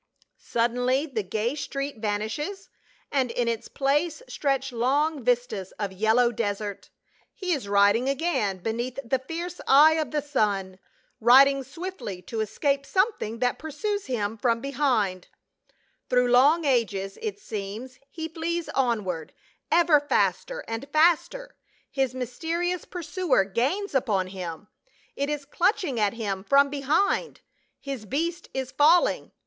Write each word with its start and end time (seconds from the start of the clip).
Suddenly 0.47 1.05
the 1.05 1.21
gay 1.21 1.53
street 1.53 1.97
vanishes, 1.99 2.69
and 3.11 3.29
in 3.29 3.47
its 3.47 3.67
place 3.67 4.23
stretch 4.27 4.71
long 4.71 5.23
vistas 5.23 5.73
of 5.73 5.91
yellow 5.93 6.31
desert. 6.31 6.89
He 7.35 7.53
is 7.53 7.67
riding 7.67 8.09
again 8.09 8.57
beneath 8.63 8.97
the 9.05 9.19
fierce 9.19 9.61
eye 9.67 9.93
of 9.99 10.09
the 10.09 10.23
sun, 10.23 10.79
riding 11.19 11.63
swiftly 11.63 12.19
to 12.23 12.39
escape 12.41 12.83
something 12.83 13.37
that 13.41 13.59
pursues 13.59 14.07
him 14.07 14.37
from 14.37 14.59
behind; 14.59 15.27
through 16.09 16.31
long 16.31 16.65
ages, 16.65 17.19
it 17.21 17.39
seems, 17.39 17.99
he 18.09 18.27
flees 18.27 18.69
onward, 18.69 19.33
ever 19.71 19.99
faster 19.99 20.65
and 20.67 20.89
faster. 20.91 21.55
His 21.91 22.15
mysterious 22.15 22.85
pursuer 22.85 23.43
gains 23.45 23.93
upon 23.93 24.29
him; 24.29 24.67
it 25.15 25.29
is 25.29 25.45
clutching 25.45 25.99
at 25.99 26.13
him 26.13 26.43
from 26.43 26.71
behind; 26.71 27.41
his 27.79 28.07
beast 28.07 28.47
is 28.51 28.71
falling. 28.71 29.31